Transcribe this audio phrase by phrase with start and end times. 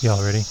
[0.00, 0.44] Y'all ready?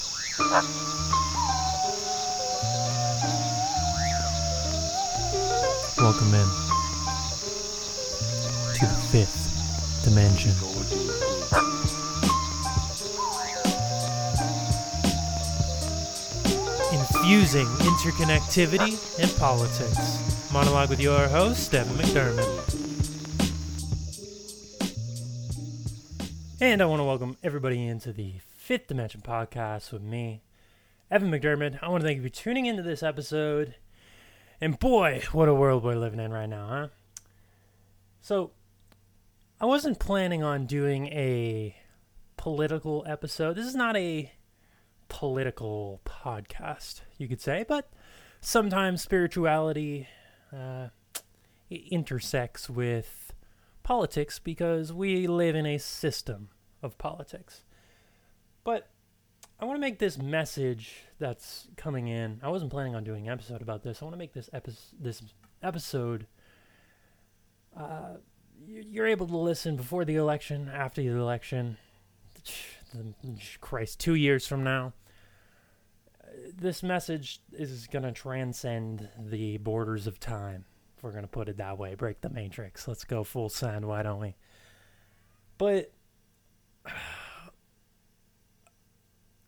[5.97, 6.47] Welcome in
[8.73, 10.51] to the fifth dimension.
[16.91, 20.51] Infusing interconnectivity and politics.
[20.51, 22.73] Monologue with your host, Evan McDermod.
[26.59, 28.33] And I want to welcome everybody into the
[28.67, 30.41] Fifth Dimension podcast with me,
[31.09, 31.79] Evan McDermod.
[31.81, 33.75] I want to thank you for tuning into this episode.
[34.59, 36.87] And boy, what a world we're living in right now, huh?
[38.19, 38.51] So,
[39.61, 41.77] I wasn't planning on doing a
[42.35, 43.55] political episode.
[43.55, 44.33] This is not a
[45.07, 47.89] political podcast, you could say, but
[48.41, 50.09] sometimes spirituality
[50.51, 50.89] uh,
[51.69, 53.31] intersects with
[53.83, 56.49] politics because we live in a system
[56.83, 57.61] of politics.
[58.67, 58.89] But
[59.61, 62.41] I want to make this message that's coming in.
[62.43, 64.01] I wasn't planning on doing an episode about this.
[64.01, 64.49] I want to make this
[64.99, 65.23] this
[65.63, 66.27] episode.
[67.73, 68.17] Uh,
[68.67, 71.77] you're able to listen before the election, after the election.
[73.61, 74.91] Christ, two years from now.
[76.53, 80.65] This message is going to transcend the borders of time,
[80.97, 81.95] if we're going to put it that way.
[81.95, 82.85] Break the matrix.
[82.85, 84.35] Let's go full send, why don't we?
[85.57, 85.93] But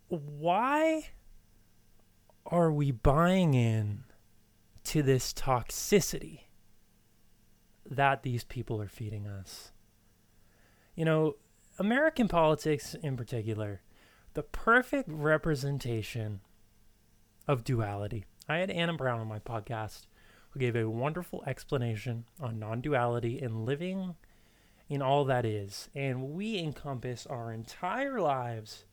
[0.10, 1.10] why
[2.46, 4.04] are we buying in
[4.86, 6.42] to this toxicity
[7.90, 9.72] that these people are feeding us?
[10.96, 11.36] You know,
[11.78, 13.82] American politics in particular,
[14.34, 16.42] the perfect representation
[17.48, 18.26] of duality.
[18.48, 20.08] I had Anna Brown on my podcast
[20.50, 24.16] who gave a wonderful explanation on non duality and living
[24.90, 25.90] in all that is.
[25.94, 28.86] And we encompass our entire lives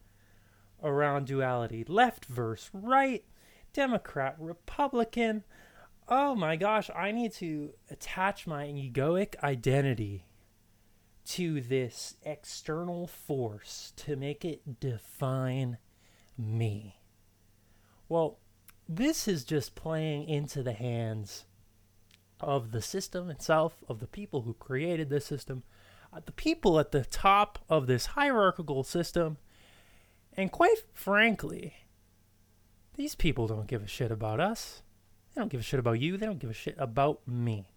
[0.83, 3.25] around duality left versus right,
[3.73, 5.45] Democrat, Republican.
[6.09, 10.27] Oh my gosh, I need to attach my egoic identity
[11.27, 15.79] to this external force to make it define
[16.39, 17.01] me.
[18.09, 18.39] Well,
[18.89, 21.45] this is just playing into the hands
[22.41, 25.65] of the system itself, of the people who created this system,
[26.13, 29.39] uh, the people at the top of this hierarchical system
[30.37, 31.75] and quite frankly,
[32.97, 34.83] these people don't give a shit about us.
[35.35, 36.17] They don't give a shit about you.
[36.17, 37.73] They don't give a shit about me.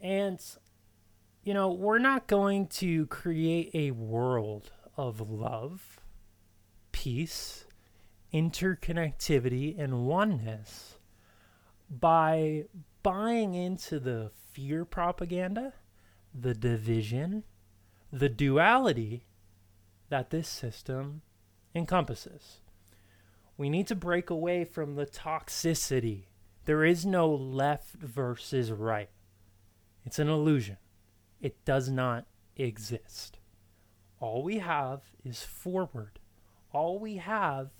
[0.00, 0.40] And,
[1.42, 6.00] you know, we're not going to create a world of love,
[6.92, 7.66] peace,
[8.32, 10.98] interconnectivity, and oneness
[11.90, 12.64] by
[13.02, 15.72] buying into the fear propaganda,
[16.34, 17.44] the division,
[18.12, 19.24] the duality
[20.08, 21.22] that this system
[21.78, 22.60] encompasses.
[23.56, 26.24] We need to break away from the toxicity.
[26.66, 29.08] There is no left versus right.
[30.04, 30.76] It's an illusion.
[31.40, 33.38] It does not exist.
[34.20, 36.18] All we have is forward.
[36.72, 37.70] All we have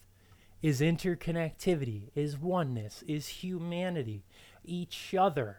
[0.63, 4.25] is interconnectivity, is oneness, is humanity,
[4.65, 5.59] each other.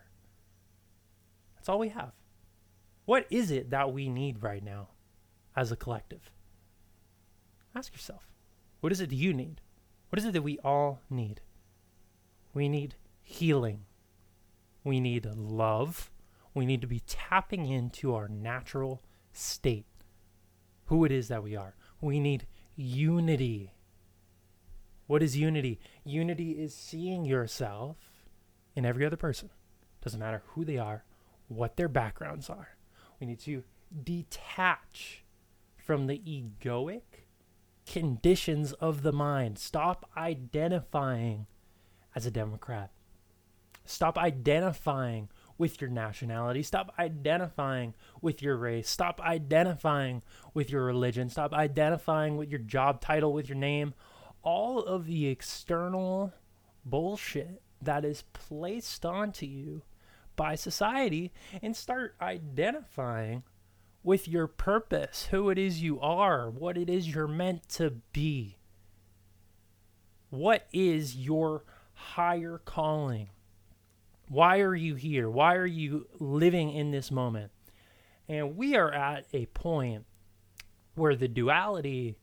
[1.55, 2.11] That's all we have.
[3.05, 4.89] What is it that we need right now
[5.55, 6.31] as a collective?
[7.75, 8.27] Ask yourself.
[8.81, 9.61] What is it that you need?
[10.09, 11.41] What is it that we all need?
[12.53, 13.85] We need healing.
[14.83, 16.09] We need love.
[16.53, 19.01] We need to be tapping into our natural
[19.33, 19.85] state,
[20.85, 21.75] who it is that we are.
[22.01, 23.73] We need unity.
[25.07, 25.79] What is unity?
[26.03, 27.97] Unity is seeing yourself
[28.75, 29.49] in every other person.
[30.01, 31.03] Doesn't matter who they are,
[31.47, 32.69] what their backgrounds are.
[33.19, 33.63] We need to
[34.03, 35.23] detach
[35.77, 37.01] from the egoic
[37.89, 39.57] conditions of the mind.
[39.57, 41.47] Stop identifying
[42.15, 42.91] as a Democrat.
[43.83, 45.27] Stop identifying
[45.57, 46.61] with your nationality.
[46.61, 48.87] Stop identifying with your race.
[48.87, 50.21] Stop identifying
[50.53, 51.29] with your religion.
[51.29, 53.95] Stop identifying with your job title, with your name.
[54.43, 56.31] All of the external
[56.85, 59.81] bullshit that is placed onto you
[60.35, 63.41] by society and start identifying
[64.03, 68.57] with your purpose, who it is you are, what it is you're meant to be.
[70.29, 71.63] What is your
[71.93, 73.29] higher calling?
[74.27, 75.29] Why are you here?
[75.29, 77.51] Why are you living in this moment?
[78.27, 80.05] And we are at a point
[80.93, 82.15] where the duality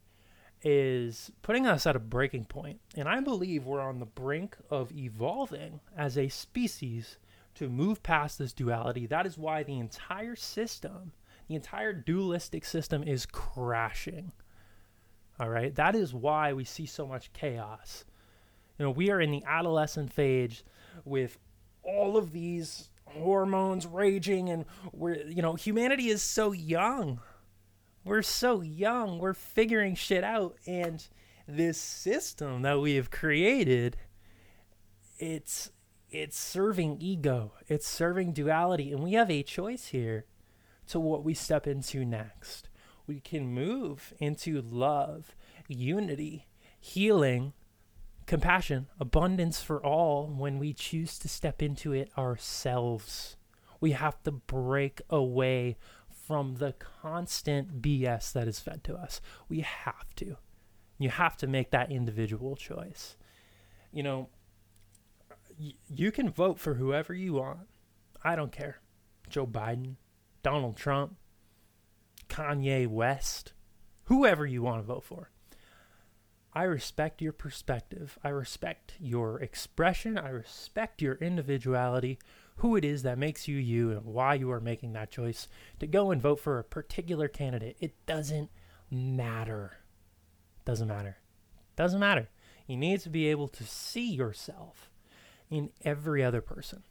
[0.62, 2.80] is putting us at a breaking point.
[2.96, 7.18] And I believe we're on the brink of evolving as a species
[7.56, 9.06] to move past this duality.
[9.06, 11.12] That is why the entire system
[11.48, 14.32] the entire dualistic system is crashing.
[15.38, 15.74] All right.
[15.74, 18.04] That is why we see so much chaos.
[18.78, 20.64] You know, we are in the adolescent phase
[21.04, 21.38] with
[21.82, 27.20] all of these hormones raging and we're you know, humanity is so young.
[28.04, 29.18] We're so young.
[29.18, 31.06] We're figuring shit out and
[31.46, 33.96] this system that we have created
[35.18, 35.70] it's
[36.10, 37.52] it's serving ego.
[37.68, 40.24] It's serving duality and we have a choice here
[40.88, 42.68] to what we step into next.
[43.06, 45.34] We can move into love,
[45.68, 46.46] unity,
[46.80, 47.52] healing,
[48.26, 53.36] compassion, abundance for all when we choose to step into it ourselves.
[53.80, 55.76] We have to break away
[56.08, 59.20] from the constant BS that is fed to us.
[59.48, 60.36] We have to.
[60.98, 63.16] You have to make that individual choice.
[63.92, 64.28] You know,
[65.60, 67.60] y- you can vote for whoever you want.
[68.24, 68.80] I don't care.
[69.28, 69.96] Joe Biden,
[70.46, 71.16] Donald Trump,
[72.28, 73.52] Kanye West,
[74.04, 75.32] whoever you want to vote for.
[76.52, 78.16] I respect your perspective.
[78.22, 80.16] I respect your expression.
[80.16, 82.20] I respect your individuality,
[82.58, 85.48] who it is that makes you you, and why you are making that choice
[85.80, 87.76] to go and vote for a particular candidate.
[87.80, 88.50] It doesn't
[88.88, 89.78] matter.
[90.64, 91.16] Doesn't matter.
[91.74, 92.28] Doesn't matter.
[92.68, 94.92] You need to be able to see yourself
[95.50, 96.84] in every other person.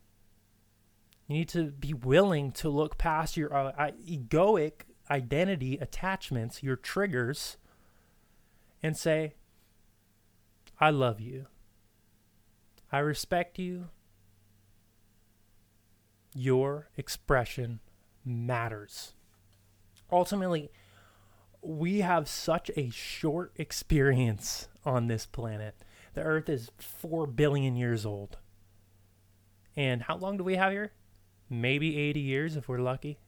[1.27, 7.57] You need to be willing to look past your uh, egoic identity attachments, your triggers,
[8.83, 9.33] and say,
[10.79, 11.47] I love you.
[12.91, 13.89] I respect you.
[16.35, 17.79] Your expression
[18.23, 19.13] matters.
[20.11, 20.69] Ultimately,
[21.61, 25.75] we have such a short experience on this planet.
[26.13, 28.37] The Earth is 4 billion years old.
[29.75, 30.91] And how long do we have here?
[31.49, 33.19] Maybe 80 years if we're lucky.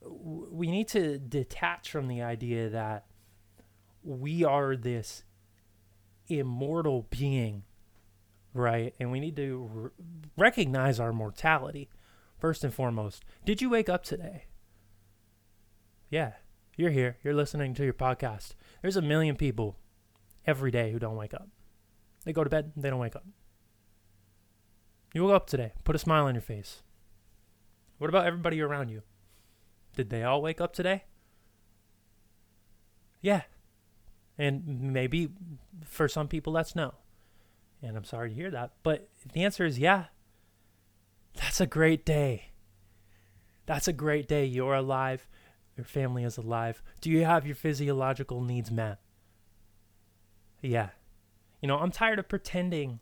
[0.00, 3.06] We need to detach from the idea that
[4.02, 5.24] we are this
[6.28, 7.64] immortal being,
[8.54, 8.94] right?
[8.98, 9.92] And we need to r-
[10.36, 11.88] recognize our mortality
[12.38, 13.24] first and foremost.
[13.44, 14.44] Did you wake up today?
[16.10, 16.32] Yeah,
[16.76, 17.18] you're here.
[17.22, 18.54] You're listening to your podcast.
[18.80, 19.76] There's a million people
[20.46, 21.48] every day who don't wake up.
[22.24, 23.26] They go to bed, they don't wake up.
[25.12, 25.72] You woke up today.
[25.84, 26.82] Put a smile on your face.
[27.98, 29.02] What about everybody around you?
[29.96, 31.04] Did they all wake up today?
[33.20, 33.42] Yeah,
[34.38, 35.30] and maybe
[35.84, 36.94] for some people that's no.
[37.82, 38.72] And I'm sorry to hear that.
[38.82, 40.06] But the answer is yeah.
[41.34, 42.50] That's a great day.
[43.66, 44.44] That's a great day.
[44.44, 45.28] You're alive.
[45.76, 46.82] Your family is alive.
[47.00, 48.98] Do you have your physiological needs met?
[50.60, 50.90] Yeah.
[51.60, 53.00] You know, I'm tired of pretending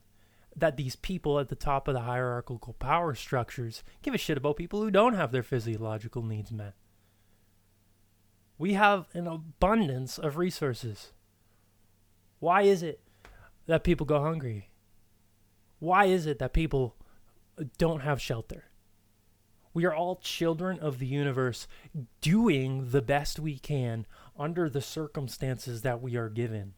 [0.57, 4.57] that these people at the top of the hierarchical power structures give a shit about
[4.57, 6.75] people who don't have their physiological needs met.
[8.59, 11.13] We have an abundance of resources.
[12.39, 13.01] Why is it
[13.67, 14.71] that people go hungry?
[15.79, 16.97] Why is it that people
[17.77, 18.65] don't have shelter?
[19.75, 21.69] We are all children of the universe
[22.23, 24.07] doing the best we can
[24.39, 26.73] under the circumstances that we are given.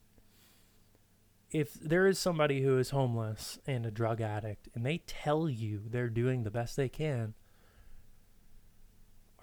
[1.51, 5.83] If there is somebody who is homeless and a drug addict and they tell you
[5.87, 7.35] they're doing the best they can,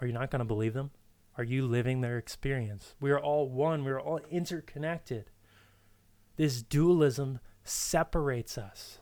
[0.00, 0.90] are you not going to believe them?
[1.36, 2.94] Are you living their experience?
[3.00, 5.30] We are all one, we are all interconnected.
[6.36, 9.00] This dualism separates us.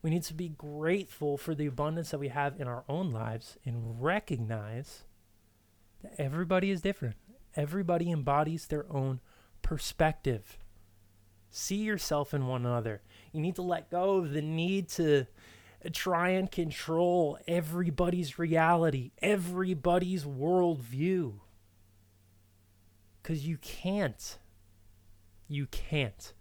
[0.00, 3.56] We need to be grateful for the abundance that we have in our own lives
[3.64, 5.04] and recognize
[6.02, 7.16] that everybody is different.
[7.56, 9.20] Everybody embodies their own
[9.62, 10.58] perspective.
[11.56, 13.00] See yourself in one another.
[13.30, 15.28] You need to let go of the need to
[15.92, 21.34] try and control everybody's reality, everybody's worldview.
[23.22, 24.38] Because you can't.
[25.46, 26.32] You can't.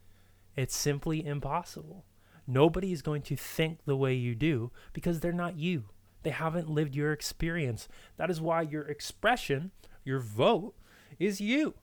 [0.55, 2.05] It's simply impossible.
[2.47, 5.83] Nobody is going to think the way you do because they're not you.
[6.23, 7.87] They haven't lived your experience.
[8.17, 9.69] That is why your expression,
[10.03, 10.73] your vote,
[11.19, 11.75] is you.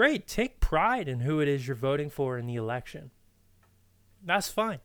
[0.00, 0.26] Great.
[0.26, 3.10] Take pride in who it is you're voting for in the election.
[4.24, 4.78] That's fine.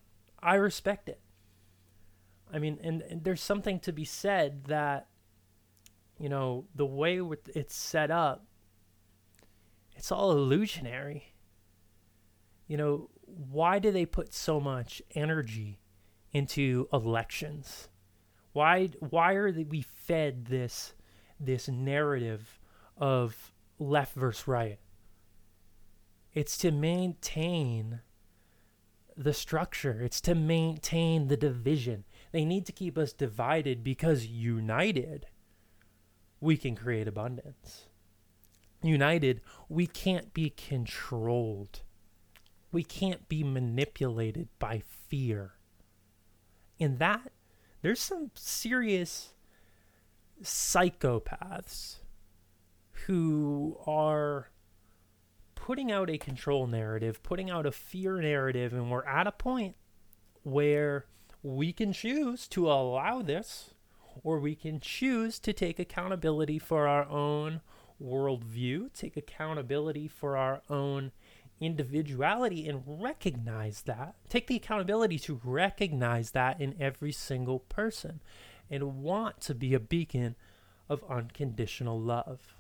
[0.44, 1.22] I respect it.
[2.52, 5.08] I mean, and, and there's something to be said that,
[6.20, 7.22] you know, the way
[7.56, 8.46] it's set up,
[9.96, 11.36] it's all illusionary
[12.68, 15.80] you know, why do they put so much energy
[16.34, 17.90] into elections?
[18.54, 20.94] Why why are we fed this
[21.40, 22.60] this narrative
[22.98, 24.80] of left versus right?
[26.36, 28.02] It's to maintain
[29.18, 30.02] the structure.
[30.02, 32.04] It's to maintain the division.
[32.32, 35.28] They need to keep us divided because united
[36.42, 37.88] we can create abundance.
[38.84, 41.82] united, we can't be controlled.
[42.72, 45.54] We can't be manipulated by fear.
[46.78, 47.32] In that,
[47.82, 49.34] there's some serious
[50.44, 51.96] psychopaths
[53.08, 54.50] who are
[55.66, 59.76] putting out a control narrative, putting out a fear narrative, and we're at a point
[60.44, 61.08] where
[61.42, 63.72] we can choose to allow this,
[64.24, 67.62] or we can choose to take accountability for our own
[68.00, 71.12] worldview, take accountability for our own
[71.60, 74.14] individuality, and recognize that.
[74.30, 78.22] Take the accountability to recognize that in every single person
[78.70, 80.36] and want to be a beacon
[80.88, 82.55] of unconditional love,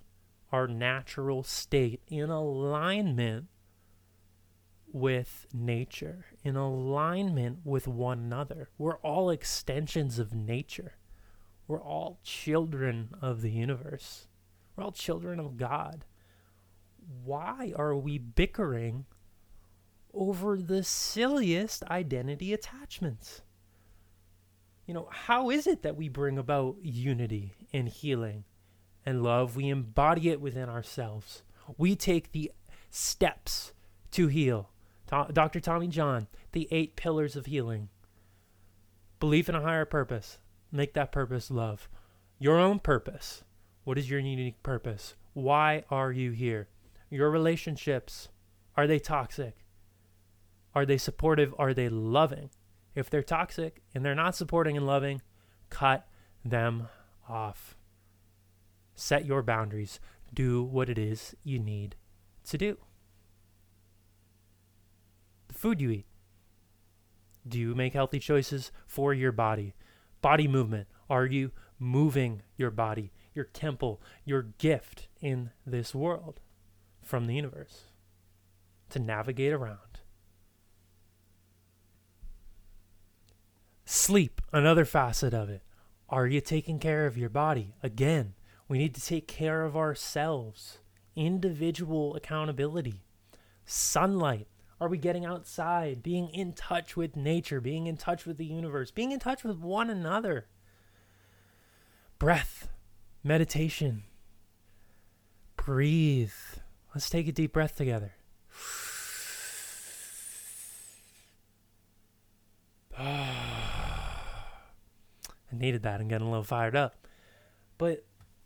[0.55, 3.47] our natural state in alignment
[4.93, 8.69] with nature, in alignment with one another.
[8.77, 10.93] We're all extensions of nature.
[11.67, 14.29] We're all children of the universe.
[14.75, 16.05] We're all children of God.
[17.25, 19.07] Why are we bickering
[20.13, 23.41] over the silliest identity attachments?
[24.85, 28.45] You know, how is it that we bring about unity and healing
[29.05, 29.55] and love?
[29.55, 31.43] We embody it within ourselves.
[31.77, 32.51] We take the
[32.89, 33.73] steps
[34.11, 34.69] to heal.
[35.07, 35.59] Dr.
[35.59, 37.89] Tommy John, the eight pillars of healing.
[39.19, 40.39] Belief in a higher purpose.
[40.71, 41.87] Make that purpose love.
[42.39, 43.43] Your own purpose.
[43.83, 45.15] What is your unique purpose?
[45.33, 46.67] Why are you here?
[47.09, 48.29] Your relationships.
[48.75, 49.65] Are they toxic?
[50.73, 51.53] Are they supportive?
[51.57, 52.49] Are they loving?
[52.95, 55.21] If they're toxic and they're not supporting and loving,
[55.69, 56.07] cut
[56.43, 56.87] them
[57.29, 57.74] off.
[58.95, 59.99] Set your boundaries.
[60.33, 61.95] Do what it is you need
[62.45, 62.77] to do.
[65.47, 66.05] The food you eat.
[67.47, 69.75] Do you make healthy choices for your body?
[70.21, 70.87] Body movement.
[71.09, 76.39] Are you moving your body, your temple, your gift in this world
[77.03, 77.83] from the universe
[78.89, 79.79] to navigate around?
[83.85, 85.61] Sleep, another facet of it.
[86.09, 87.75] Are you taking care of your body?
[87.83, 88.33] Again,
[88.67, 90.79] we need to take care of ourselves.
[91.15, 93.01] Individual accountability.
[93.65, 94.47] Sunlight.
[94.81, 98.91] Are we getting outside, being in touch with nature, being in touch with the universe,
[98.91, 100.47] being in touch with one another?
[102.19, 102.67] Breath,
[103.23, 104.03] meditation.
[105.55, 106.33] Breathe.
[106.93, 108.13] Let's take a deep breath together.
[112.97, 113.29] I
[115.53, 117.07] needed that I'm getting a little fired up.
[117.77, 118.03] But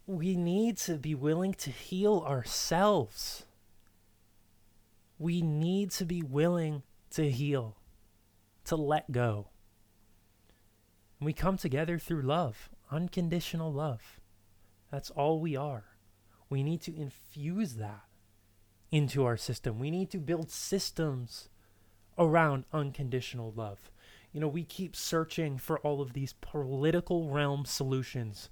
[0.09, 3.45] we need to be willing to heal ourselves.
[5.19, 7.77] We need to be willing to heal,
[8.65, 9.49] to let go.
[11.19, 14.19] And we come together through love, unconditional love.
[14.91, 15.83] That's all we are.
[16.49, 18.05] We need to infuse that
[18.89, 19.77] into our system.
[19.77, 21.49] We need to build systems
[22.17, 23.91] around unconditional love.
[24.33, 28.49] You know, we keep searching for all of these political realm solutions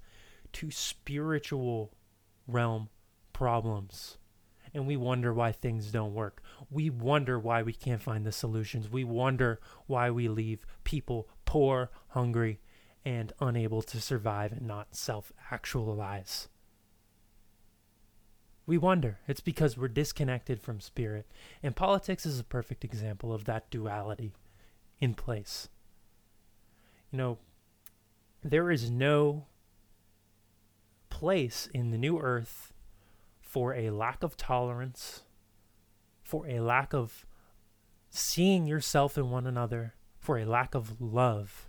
[0.54, 1.92] to spiritual
[2.46, 2.88] realm
[3.32, 4.18] problems.
[4.74, 6.42] And we wonder why things don't work.
[6.70, 8.90] We wonder why we can't find the solutions.
[8.90, 12.60] We wonder why we leave people poor, hungry,
[13.04, 16.48] and unable to survive and not self actualize.
[18.66, 19.18] We wonder.
[19.26, 21.26] It's because we're disconnected from spirit.
[21.62, 24.34] And politics is a perfect example of that duality
[25.00, 25.70] in place.
[27.10, 27.38] You know,
[28.44, 29.46] there is no
[31.18, 32.72] place in the new earth
[33.40, 35.22] for a lack of tolerance,
[36.22, 37.26] for a lack of
[38.08, 41.68] seeing yourself in one another, for a lack of love.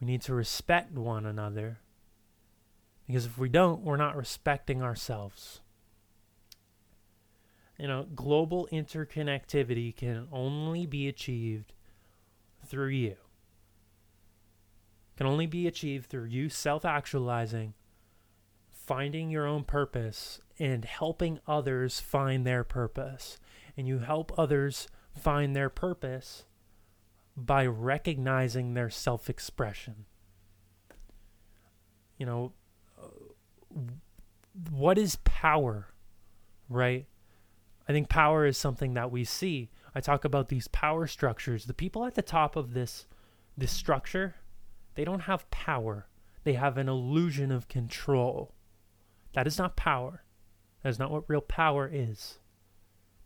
[0.00, 1.78] We need to respect one another
[3.06, 5.60] because if we don't, we're not respecting ourselves.
[7.78, 11.74] You know, global interconnectivity can only be achieved
[12.66, 13.14] through you.
[15.16, 17.74] Can only be achieved through you self actualizing,
[18.90, 23.38] finding your own purpose, and helping others find their purpose.
[23.76, 26.44] And you help others find their purpose
[27.36, 30.06] by recognizing their self expression.
[32.18, 32.52] You know,
[33.00, 33.78] uh,
[34.68, 35.94] what is power,
[36.68, 37.06] right?
[37.88, 39.70] I think power is something that we see.
[39.94, 41.66] I talk about these power structures.
[41.66, 43.06] The people at the top of this
[43.56, 44.34] this structure,
[44.96, 46.08] they don't have power.
[46.42, 48.56] They have an illusion of control.
[49.32, 50.24] That is not power.
[50.82, 52.38] That is not what real power is.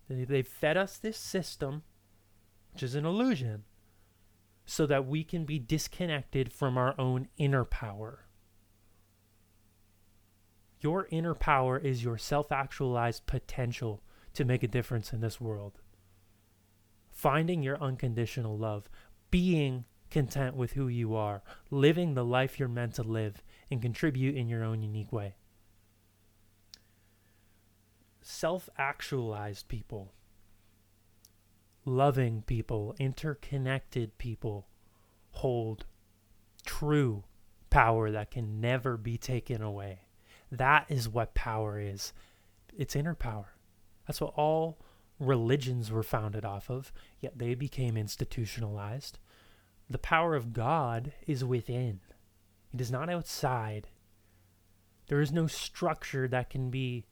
[0.08, 1.82] They, they've fed us this system,
[2.72, 3.64] which is an illusion,
[4.66, 8.26] so that we can be disconnected from our own inner power.
[10.80, 14.02] Your inner power is your self actualized potential
[14.34, 15.80] to make a difference in this world.
[17.10, 18.90] Finding your unconditional love,
[19.30, 24.36] being content with who you are, living the life you're meant to live, and contribute
[24.36, 25.36] in your own unique way.
[28.26, 30.14] Self actualized people,
[31.84, 34.66] loving people, interconnected people
[35.32, 35.84] hold
[36.64, 37.24] true
[37.68, 40.06] power that can never be taken away.
[40.50, 42.14] That is what power is.
[42.74, 43.56] It's inner power.
[44.06, 44.78] That's what all
[45.20, 49.18] religions were founded off of, yet they became institutionalized.
[49.90, 52.00] The power of God is within,
[52.72, 53.88] it is not outside.
[55.08, 57.04] There is no structure that can be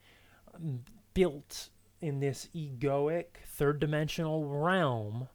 [0.54, 0.80] um,
[1.14, 5.28] built in this egoic, third dimensional realm.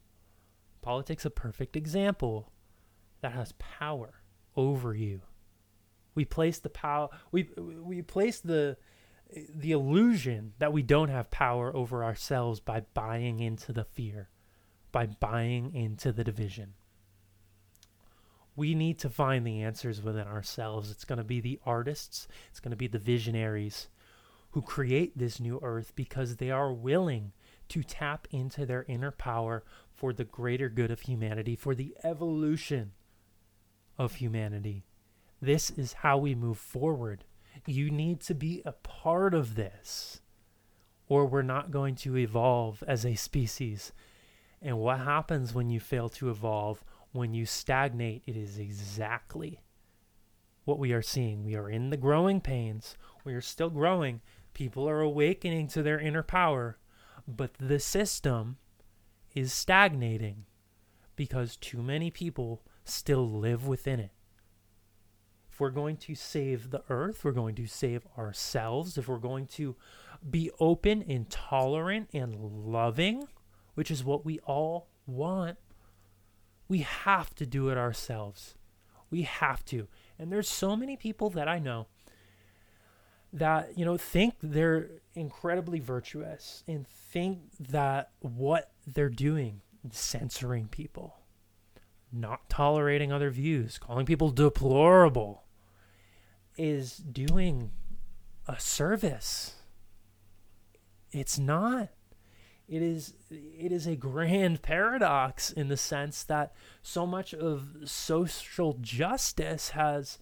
[0.82, 2.52] Politics a perfect example
[3.20, 4.22] that has power
[4.56, 5.22] over you.
[6.14, 8.76] We place the power we we place the
[9.54, 14.28] the illusion that we don't have power over ourselves by buying into the fear,
[14.90, 16.74] by buying into the division.
[18.56, 20.90] We need to find the answers within ourselves.
[20.90, 23.88] It's going to be the artists, it's going to be the visionaries
[24.50, 27.32] who create this new earth because they are willing
[27.68, 29.62] to tap into their inner power
[29.92, 32.92] for the greater good of humanity, for the evolution
[33.98, 34.84] of humanity.
[35.40, 37.24] This is how we move forward.
[37.66, 40.20] You need to be a part of this,
[41.08, 43.92] or we're not going to evolve as a species.
[44.62, 46.84] And what happens when you fail to evolve?
[47.12, 49.60] When you stagnate, it is exactly
[50.64, 51.44] what we are seeing.
[51.44, 52.96] We are in the growing pains.
[53.24, 54.20] We are still growing.
[54.58, 56.78] People are awakening to their inner power,
[57.28, 58.56] but the system
[59.32, 60.46] is stagnating
[61.14, 64.10] because too many people still live within it.
[65.48, 69.46] If we're going to save the earth, we're going to save ourselves, if we're going
[69.46, 69.76] to
[70.28, 73.28] be open and tolerant and loving,
[73.74, 75.56] which is what we all want,
[76.66, 78.56] we have to do it ourselves.
[79.08, 79.86] We have to.
[80.18, 81.86] And there's so many people that I know
[83.32, 89.60] that, you know, think they're incredibly virtuous and think that what they're doing,
[89.90, 91.16] censoring people,
[92.12, 95.44] not tolerating other views, calling people deplorable,
[96.56, 97.70] is doing
[98.46, 99.54] a service.
[101.12, 101.88] It's not.
[102.68, 108.76] It is it is a grand paradox in the sense that so much of social
[108.80, 110.18] justice has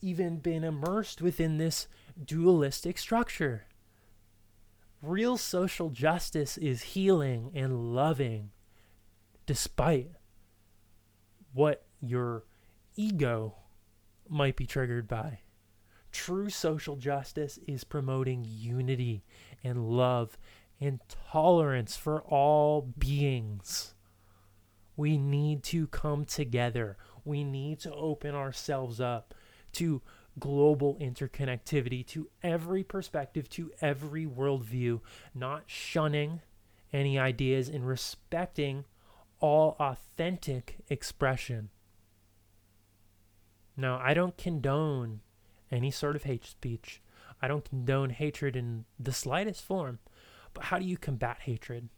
[0.00, 1.88] even been immersed within this
[2.24, 3.66] dualistic structure.
[5.02, 8.50] Real social justice is healing and loving
[9.46, 10.10] despite
[11.52, 12.44] what your
[12.96, 13.54] ego
[14.28, 15.40] might be triggered by.
[16.10, 19.22] True social justice is promoting unity
[19.62, 20.38] and love
[20.80, 21.00] and
[21.30, 23.94] tolerance for all beings.
[24.96, 26.96] We need to come together.
[27.24, 29.34] We need to open ourselves up
[29.72, 30.00] to
[30.38, 35.00] global interconnectivity, to every perspective, to every worldview,
[35.34, 36.40] not shunning
[36.92, 38.84] any ideas and respecting
[39.40, 41.70] all authentic expression.
[43.76, 45.20] Now, I don't condone
[45.70, 47.02] any sort of hate speech.
[47.42, 49.98] I don't condone hatred in the slightest form.
[50.54, 51.88] But how do you combat hatred?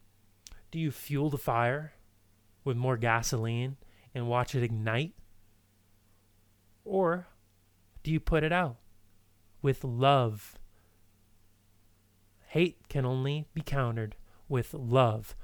[0.70, 1.92] Do you fuel the fire
[2.64, 3.76] with more gasoline
[4.14, 5.14] and watch it ignite?
[6.84, 7.28] Or
[8.02, 8.76] do you put it out
[9.62, 10.58] with love?
[12.48, 14.16] Hate can only be countered
[14.48, 15.36] with love.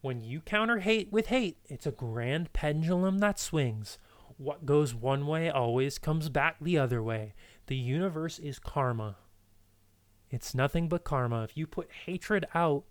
[0.00, 3.98] When you counter hate with hate, it's a grand pendulum that swings.
[4.36, 7.34] What goes one way always comes back the other way.
[7.68, 9.16] The universe is karma.
[10.30, 11.44] It's nothing but karma.
[11.44, 12.84] If you put hatred out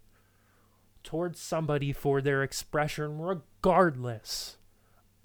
[1.04, 4.58] towards somebody for their expression, regardless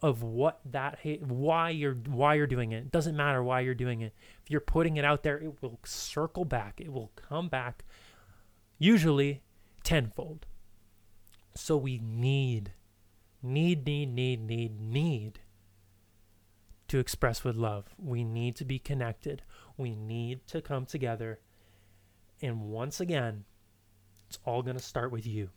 [0.07, 4.03] of what that why you're why you're doing it, it doesn't matter why you're doing
[4.03, 4.15] it.
[4.45, 6.81] If you're putting it out there, it will circle back.
[6.81, 7.85] It will come back,
[8.79, 9.43] usually
[9.83, 10.47] tenfold.
[11.57, 12.73] So we need,
[13.43, 15.41] need, need, need, need, need
[16.87, 17.87] to express with love.
[17.99, 19.43] We need to be connected.
[19.77, 21.41] We need to come together.
[22.41, 23.45] And once again,
[24.29, 25.51] it's all going to start with you.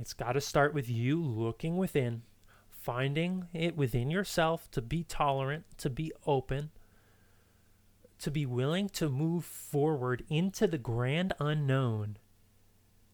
[0.00, 2.22] It's got to start with you looking within,
[2.80, 6.70] finding it within yourself to be tolerant, to be open,
[8.18, 12.18] to be willing to move forward into the grand unknown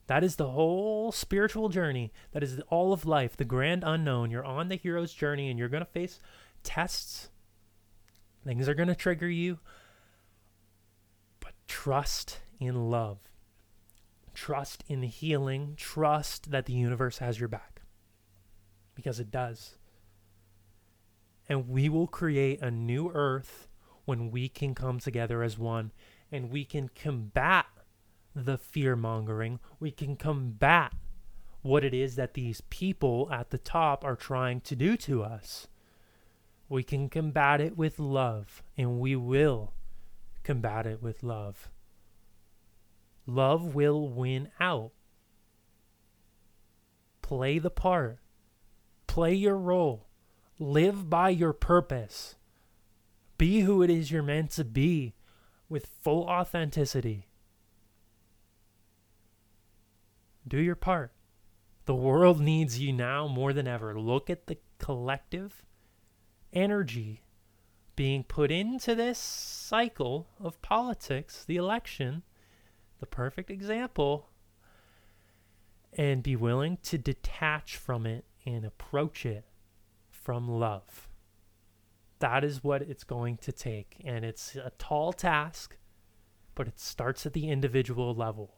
[0.06, 2.12] that is the whole spiritual journey.
[2.32, 4.30] That is all of life, the grand unknown.
[4.30, 6.20] You're on the hero's journey and you're going to face
[6.62, 7.30] tests.
[8.44, 9.60] Things are going to trigger you.
[11.40, 13.18] But trust in love,
[14.34, 17.73] trust in healing, trust that the universe has your back
[18.94, 19.76] because it does.
[21.48, 23.68] And we will create a new earth
[24.04, 25.92] when we can come together as one
[26.32, 27.66] and we can combat
[28.34, 29.60] the fear mongering.
[29.78, 30.92] We can combat
[31.62, 35.66] what it is that these people at the top are trying to do to us.
[36.68, 39.72] We can combat it with love, and we will
[40.42, 41.70] combat it with love.
[43.26, 44.92] Love will win out.
[47.22, 48.18] Play the part,
[49.14, 50.08] play your role,
[50.58, 52.34] live by your purpose,
[53.38, 55.14] be who it is you're meant to be
[55.68, 57.28] with full authenticity.
[60.48, 61.12] Do your part.
[61.84, 63.96] The world needs you now more than ever.
[63.96, 65.62] Look at the collective
[66.52, 67.22] energy
[67.94, 72.24] being put into this cycle of politics, the election,
[72.98, 74.30] the perfect example,
[75.92, 79.44] and be willing to detach from it and approach it
[80.10, 81.08] from love.
[82.18, 83.96] That is what it's going to take.
[84.04, 85.76] And it's a tall task,
[86.54, 88.54] but it starts at the individual level.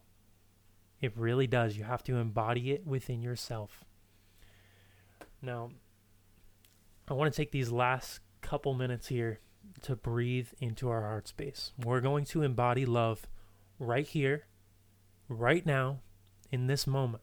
[1.00, 1.76] It really does.
[1.76, 3.84] You have to embody it within yourself.
[5.42, 5.70] Now,
[7.08, 9.40] I want to take these last couple minutes here
[9.82, 11.72] to breathe into our heart space.
[11.84, 13.26] We're going to embody love
[13.78, 14.46] right here,
[15.28, 16.00] right now,
[16.50, 17.22] in this moment.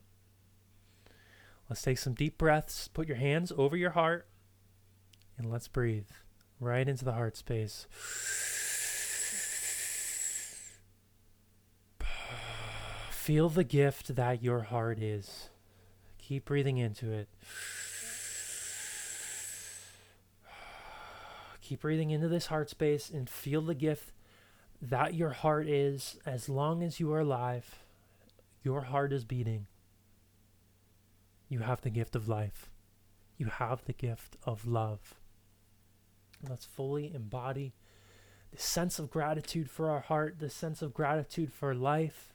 [1.73, 2.88] Let's take some deep breaths.
[2.88, 4.27] Put your hands over your heart
[5.39, 6.05] and let's breathe
[6.59, 7.88] right into the heart space.
[13.09, 15.49] Feel the gift that your heart is.
[16.19, 17.27] Keep breathing into it.
[21.59, 24.12] Keep breathing into this heart space and feel the gift
[24.79, 26.17] that your heart is.
[26.23, 27.79] As long as you are alive,
[28.62, 29.65] your heart is beating.
[31.54, 32.72] You have the gift of life.
[33.38, 35.13] You have the gift of love.
[36.42, 37.76] Let's fully embody
[38.52, 42.34] the sense of gratitude for our heart, the sense of gratitude for life,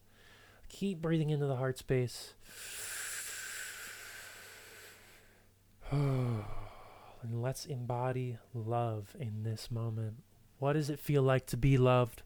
[0.68, 2.34] Keep breathing into the heart space.
[5.90, 6.44] and
[7.32, 10.18] let's embody love in this moment.
[10.60, 12.22] What does it feel like to be loved?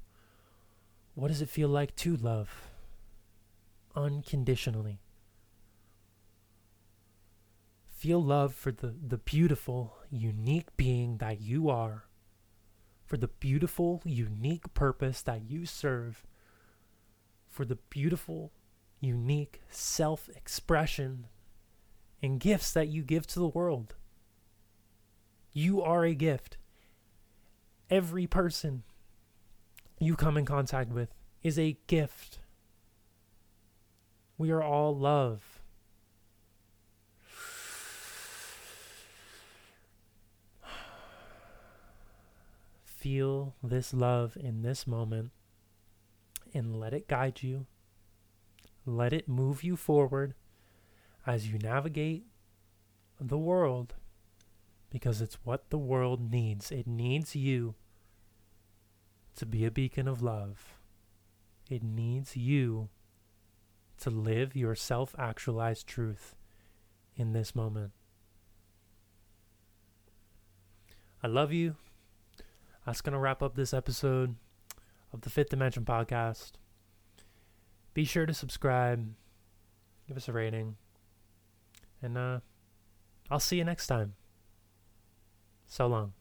[1.15, 2.69] What does it feel like to love?
[3.97, 4.99] Unconditionally.
[8.03, 12.07] Feel love for the, the beautiful, unique being that you are,
[13.07, 16.27] for the beautiful, unique purpose that you serve
[17.49, 18.51] for the beautiful,
[18.99, 21.29] unique self expression
[22.21, 23.95] and gifts that you give to the world.
[25.53, 26.57] You are a gift.
[27.88, 28.83] Every person
[30.01, 32.41] you come in contact with is a gift.
[34.37, 35.52] We are all love.
[43.03, 45.33] Feel this love in this moment
[46.55, 47.67] and let it guide you.
[48.87, 50.35] Let it move you forward
[51.27, 52.27] as you navigate
[53.21, 53.95] the world
[54.88, 56.71] because it's what the world needs.
[56.71, 57.75] It needs you
[59.35, 60.79] to be a beacon of love.
[61.69, 62.88] It needs you
[64.03, 66.37] to live your self actualized truth
[67.17, 67.91] in this moment.
[71.21, 71.75] I love you.
[72.85, 74.35] That's going to wrap up this episode
[75.12, 76.53] of the Fifth Dimension podcast.
[77.95, 79.14] Be sure to subscribe,
[80.09, 80.77] give us a rating,
[82.01, 82.40] and uh,
[83.31, 84.14] I'll see you next time.
[85.66, 86.12] So long.